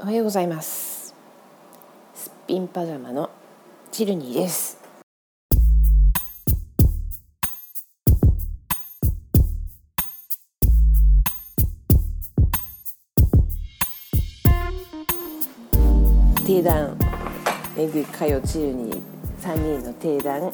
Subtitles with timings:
[0.00, 1.14] おはようございます。
[2.14, 3.30] すっぴんパジャマの
[3.92, 4.78] チルニーです。
[16.44, 16.98] 定談
[17.76, 19.02] めぐかよチルニー
[19.40, 20.52] 3人の定談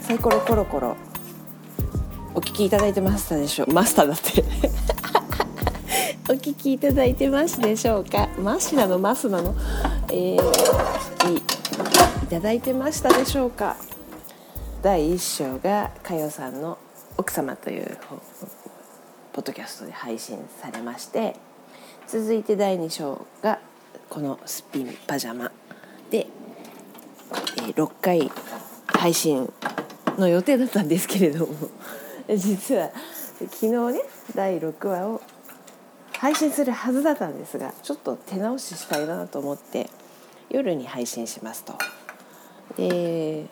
[0.00, 0.96] サイコロコロコロ。
[2.34, 3.64] お聞きいただいてましたでしょ。
[3.64, 4.83] うマスターだって。
[6.26, 8.30] お聞きいただいてますでしょうか？
[8.38, 8.98] マシなの？
[8.98, 9.54] マスなの？
[10.10, 13.76] えー、いいただいてましたでしょうか？
[14.82, 16.78] 第1章がかよさんの
[17.18, 17.98] 奥様という
[19.34, 21.36] ポッドキャストで配信されまして
[22.08, 23.58] 続いて第2章が
[24.08, 25.52] この「スピンパジャマ」
[26.10, 26.26] で、
[27.58, 28.30] えー、6回
[28.86, 29.52] 配信
[30.16, 31.52] の予定だったんですけれども
[32.34, 32.90] 実は
[33.38, 34.00] 昨日ね
[34.34, 35.20] 第6話を
[36.18, 39.90] 配信するはずだったんですがちょっと手直ししたいなと思って
[40.50, 41.74] 夜に配信しますと。
[42.76, 43.46] で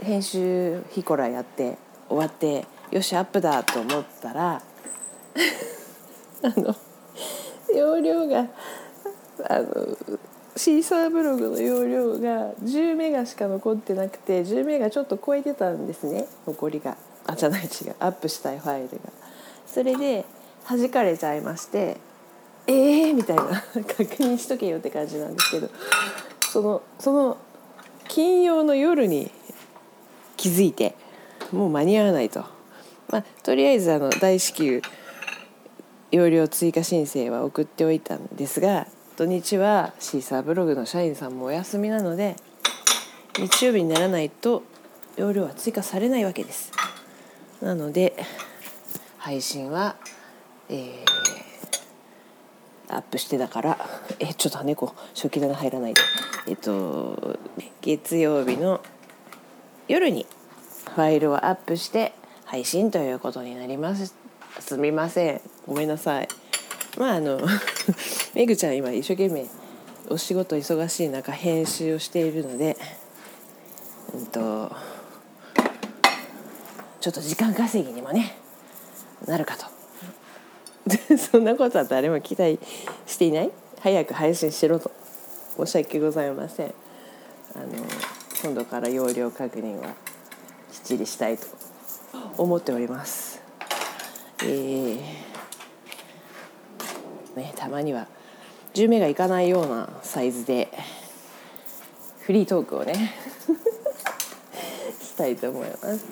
[0.00, 1.78] 編集ヒコラやって
[2.08, 4.62] 終わってよしアップだと思ったら
[6.42, 6.74] あの
[7.74, 8.48] 容量が
[9.48, 9.96] あの
[10.56, 19.12] シーサーブログの容量が10メガしか残ってなくて10メガちょっと超えてたんですね残りがあじゃない違うアップしたいファイルが。
[19.66, 20.26] それで
[20.68, 21.98] 弾かれちゃいまして
[22.66, 25.70] えーみたいな確認しとけよって感じなんですけど
[26.40, 27.38] そのその
[28.08, 29.30] 金曜の夜に
[30.36, 30.94] 気づいて
[31.50, 32.44] もう間に合わないと、
[33.10, 34.82] まあ、とりあえずあの大至急
[36.10, 42.36] 容量追加申請は送っておいたんですが土日はシーサーブログの社員さんもお休みなので
[43.38, 44.62] 日曜日にならないと
[45.16, 46.72] 容量は追加されないわけです。
[47.60, 48.14] なので
[49.18, 49.96] 配信は
[50.72, 53.78] えー、アップしてたから
[54.18, 56.00] えちょっと猫初期棚入らないで。
[56.48, 57.38] えっと
[57.82, 58.80] 月曜日の
[59.86, 60.26] 夜に
[60.94, 62.12] ファイルをアップして
[62.46, 64.14] 配信ということになります。
[64.60, 65.40] すみません。
[65.66, 66.28] ごめんなさい。
[66.98, 67.40] まああの
[68.34, 69.46] めぐちゃん今一生懸命
[70.08, 72.76] お仕事忙しい中編集をしているので
[74.14, 74.70] うんと
[77.00, 78.36] ちょっと時間稼ぎにもね
[79.26, 79.71] なるかと。
[81.30, 82.58] そんなことは誰も期待
[83.06, 83.50] していない。
[83.80, 84.90] 早く配信しろと。
[85.56, 86.74] 申し訳ございません。
[87.54, 87.66] あの
[88.42, 89.94] 今度から容量確認は
[90.72, 91.62] きっちりしたいと。
[92.36, 93.40] 思っております。
[94.44, 94.96] えー、
[97.36, 98.06] ねたまには
[98.74, 100.68] 10名がいかないようなサイズで
[102.20, 103.14] フリートークをね
[105.00, 106.04] したいと思います。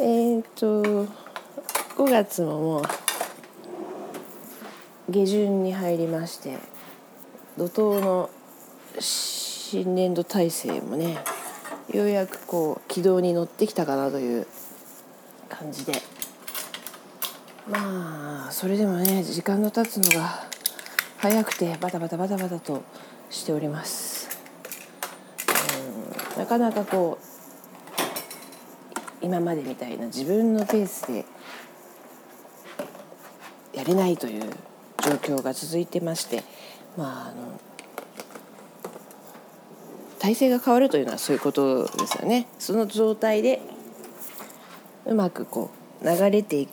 [0.00, 0.82] えー、っと
[1.96, 2.82] 5月ももう
[5.10, 6.58] 下旬に入りまして
[7.58, 8.30] 怒涛の
[8.98, 11.18] 新年度体制もね
[11.92, 14.46] ようやくこう軌道に乗ってきたかなという
[15.50, 15.92] 感じで
[17.68, 20.46] まあそれでもね時間の経つのが
[21.18, 22.82] 早くてバタバタバタバタと
[23.30, 24.28] しております。
[26.36, 27.34] うんなかなかこう
[29.24, 31.24] 今までみたいな自分のペースで
[33.72, 34.52] やれないという
[35.04, 36.42] 状況が続いてまして
[36.96, 37.60] まああの
[40.18, 42.46] 体制が変わるというのはそういうことですよね。
[42.58, 43.60] その状態で
[45.04, 45.70] うまくこ
[46.02, 46.68] う流れてい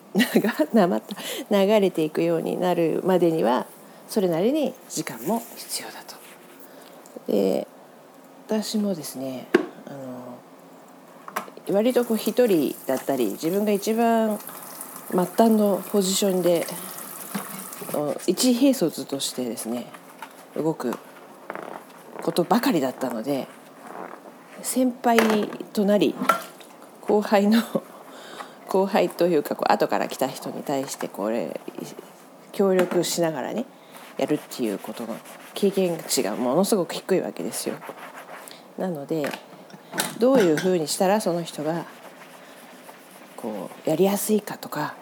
[0.72, 3.66] なまった流れていくようになるまでには
[4.08, 6.14] それなりに時間も必要だと。
[7.30, 7.66] で
[8.46, 9.46] 私もですね
[9.86, 14.38] あの割とこう一人だったり自分が一番
[15.10, 16.66] 末端のポジションで
[18.26, 19.86] 一兵卒としてですね
[20.56, 20.96] 動く
[22.22, 23.48] ことばかりだったので
[24.62, 26.14] 先輩となり
[27.00, 27.60] 後輩の
[28.68, 31.60] 後輩というかこう後から来た人に対してこれ
[32.52, 33.66] 協力しながらね
[34.16, 35.16] やるっていうことの
[35.54, 37.74] 経験値がものすごく低いわけですよ。
[38.78, 39.30] なので
[40.18, 41.84] どういうふうにしたらその人が
[43.36, 44.94] こうやりやすいかとか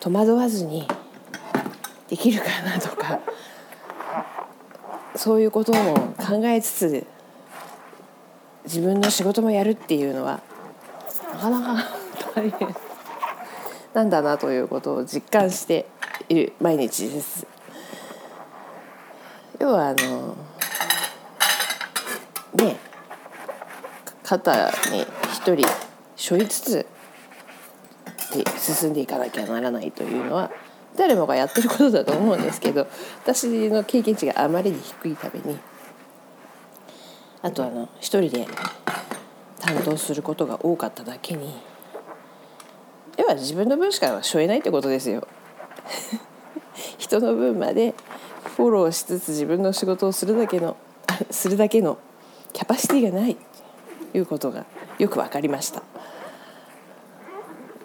[0.00, 0.86] 戸惑わずに
[2.08, 3.20] できるかなとか
[5.16, 7.06] そういうことも考えつつ
[8.64, 10.40] 自分の仕事もやるっていうのは
[11.32, 11.84] なかなか
[12.34, 12.74] 大変
[13.94, 15.86] なんだなということを実感して
[16.28, 17.46] いる毎日です。
[19.58, 20.36] 要はあの
[22.54, 22.76] ね
[24.22, 25.02] 肩に
[25.32, 25.66] 一人
[26.16, 26.86] 背負いつつ
[28.34, 30.50] で進んでいかなきゃならないというのは
[30.96, 32.86] 誰もがやってることだと思うんですけど
[33.22, 35.58] 私の経験値があまりに低いために
[37.42, 38.46] あとあの一人で
[39.60, 41.54] 担当することが多かっただけに
[43.16, 45.26] 要は自分の分しか背負えないってことですよ。
[46.98, 47.94] 人の分まで
[48.56, 50.76] フォローしつつ自分の仕事をするだけの
[51.30, 51.98] するだけの
[52.52, 53.36] キャパシティがない
[54.12, 54.64] ということが
[54.98, 55.82] よく分かりました。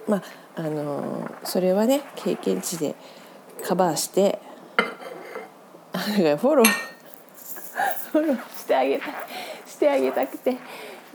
[0.07, 0.23] まあ
[0.55, 2.95] あのそれはね経験値で
[3.63, 4.39] カバーして
[5.93, 6.65] フォロー
[8.11, 9.05] フォローしてあげた
[9.65, 10.57] してあげたくて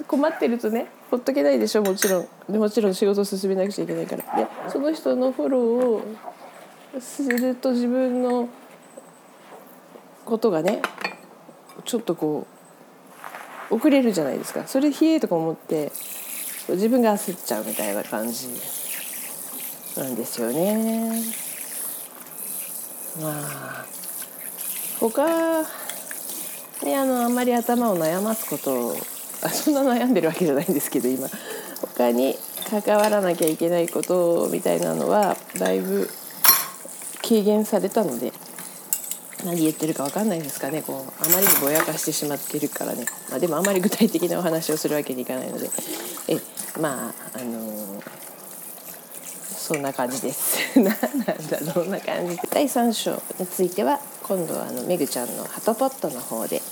[0.06, 2.29] 困ってるとねほっとけないでしょもちろん。
[2.49, 4.37] でもちろん仕事を進めなくちゃいけないから。
[4.37, 5.62] でその人のフォロー
[6.99, 8.49] をすると自分の
[10.25, 10.83] ことがね
[11.85, 12.47] ちょっとこ
[13.71, 14.67] う遅れるじゃないですか。
[14.67, 15.93] それ冷えとか思って
[16.69, 18.49] 自分が焦っちゃうみたいな感じ
[19.97, 21.23] なんですよね。
[23.23, 23.87] まあ
[25.01, 25.63] 他
[26.83, 28.95] にあのあんまり頭を悩ますこと
[29.43, 31.29] あそんな悩んでるわけじゃないんですけど今。
[31.81, 32.35] 他に
[32.69, 36.09] 関わらなきゃいけないことみたいなのはだいぶ
[37.23, 38.33] 軽減されたので
[39.45, 40.83] 何言ってるか分かんないですかね。
[40.83, 45.71] こうあまりにぼやかしてしまってるからね、まあ、でもあまり具体的なお話をするわけにいかないので。
[46.29, 48.02] えまああの、
[49.67, 50.58] そんな感じです。
[50.78, 52.37] 何なんだどんな感じ。
[52.37, 56.62] で第3章については今度はあのめぐちゃんのハトポットの方で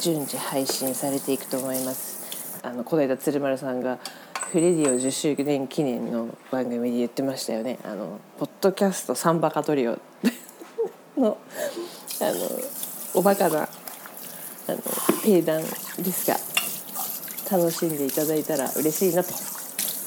[0.00, 2.18] 順次配信されていくと思います。
[2.62, 3.98] あのこの間鶴丸さんが
[4.50, 7.78] フレディオ10周年記念の番組で言ってましたよね。
[7.84, 9.96] あのポッドキャストサンバカトリオ。
[11.16, 11.36] の
[12.20, 12.50] あの
[13.14, 13.68] おバカな
[14.66, 14.78] あの
[15.22, 15.62] 定談
[15.98, 16.49] ですが。
[17.50, 19.34] 楽しんでいただいたら嬉しいなと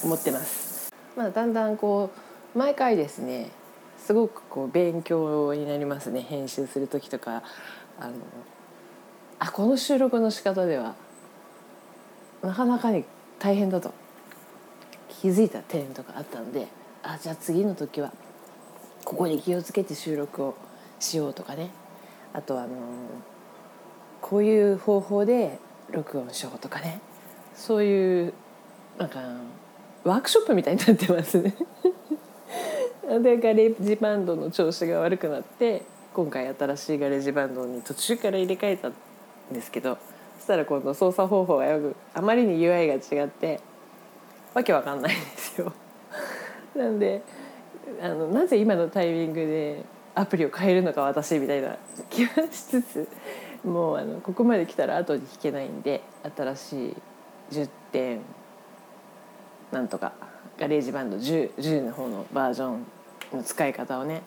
[0.03, 0.93] 思ってます。
[1.17, 2.09] まあ、だんだんこ
[2.55, 3.49] う毎回ですね
[3.97, 6.21] すごくこう勉強になりますね。
[6.21, 7.43] 編集する時とか
[7.99, 8.13] あの
[9.39, 10.95] あこの収録の仕方では
[12.41, 13.03] なかなかに
[13.39, 13.93] 大変だと。
[15.21, 16.67] 気づいた点とかあったので
[17.01, 18.11] あじゃあ次の時は
[19.05, 20.55] ここに気をつけて収録を
[20.99, 21.69] しようとかね。
[22.33, 22.69] あとあの
[24.21, 25.59] こういう方法で
[25.91, 26.99] 録音しようとかね。
[27.55, 28.33] そういう
[28.97, 29.19] なんか
[30.03, 31.55] ワークショップみたいになってますね
[33.21, 35.83] でガレージバンドの調子が悪くなって
[36.13, 38.93] 今回新しいガレージバンドに途中から入れ替えたん
[39.51, 39.97] ですけど
[40.37, 43.59] そしたら今度操作方法がよくあまりに UI が違って
[44.53, 45.73] わけわかんないんですよ。
[46.75, 47.21] なんで
[48.01, 49.83] あのなぜ今のタイミングで
[50.15, 51.77] アプリを変えるのか私みたいな
[52.09, 53.07] 気はしつつ
[53.63, 56.01] もうあのここまで来たら後に引けないんで
[56.35, 56.95] 新しい
[57.53, 58.19] 10点
[59.71, 60.13] なんとか
[60.57, 62.85] ガレージバンド 10, 10の方のバージョン
[63.33, 64.21] の使い方をね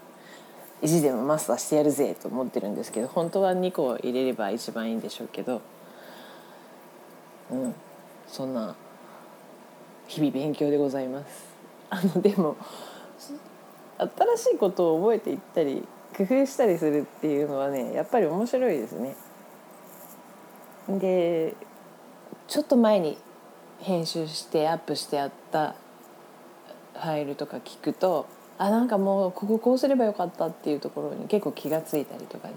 [0.83, 5.63] 意地でもマスターしてやるぜと思ってるんですけど本当は2個入れれば一番いいんでしょうけど
[7.51, 7.75] うん
[8.27, 8.75] そんな
[10.09, 11.47] 日々勉強でございます。
[11.91, 12.57] あのでも
[13.99, 15.87] 新しいことを覚えていったり
[16.17, 19.17] 工夫したりするっていうのはねやっぱり面白いですね。
[20.89, 21.55] で
[22.49, 23.19] ちょっと前に
[23.81, 25.75] 編集してアップしてあった
[26.95, 28.27] ファイルとか聞くと
[28.59, 32.55] あなんかもうこここうすればよかったっていうところに結構気が付いたりとかね。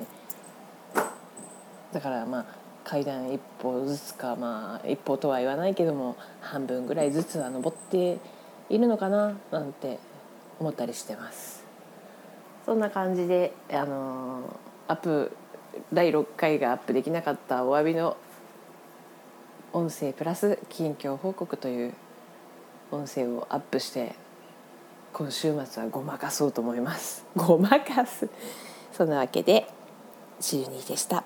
[1.91, 2.45] だからまあ
[2.83, 8.19] 階段一歩ずつかまあ一歩とは言わないけども半分ぐらいずつは登って
[8.69, 9.99] いるのかななんて
[10.59, 11.65] 思ったりしてます。
[12.65, 14.43] そんな感じであの
[14.87, 15.31] アップ
[15.91, 18.15] 第6回がアップできなかったお詫びの
[19.71, 21.93] 音声プラス近況報告という
[22.91, 24.15] 音声をアップして
[25.13, 28.27] 今週末はごまかそうと思いますごまかす
[28.91, 29.67] そんなわけで
[30.41, 31.23] 12でした。